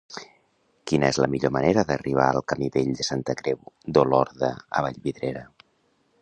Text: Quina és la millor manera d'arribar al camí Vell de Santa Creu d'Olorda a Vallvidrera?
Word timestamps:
Quina 0.91 1.09
és 1.13 1.19
la 1.23 1.27
millor 1.33 1.53
manera 1.57 1.83
d'arribar 1.91 2.29
al 2.29 2.41
camí 2.53 2.71
Vell 2.79 2.89
de 3.03 3.05
Santa 3.11 3.37
Creu 3.43 3.61
d'Olorda 3.99 4.51
a 4.81 4.87
Vallvidrera? 4.87 5.47